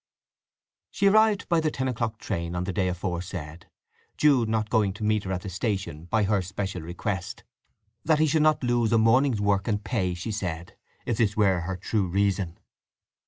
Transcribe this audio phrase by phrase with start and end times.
[0.89, 3.67] She arrived by the ten o'clock train on the day aforesaid,
[4.17, 7.43] Jude not going to meet her at the station, by her special request,
[8.03, 10.75] that he should not lose a morning's work and pay, she said
[11.05, 12.57] (if this were her true reason).